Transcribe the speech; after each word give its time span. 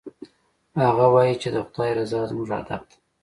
هغه 0.83 1.05
وایي 1.13 1.35
چې 1.41 1.49
د 1.55 1.57
خدای 1.67 1.91
رضا 1.99 2.21
زموږ 2.29 2.47
هدف 2.57 2.81
ده 2.89 2.95